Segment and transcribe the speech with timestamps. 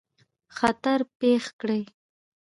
[0.57, 1.81] خطر پېښ کړي.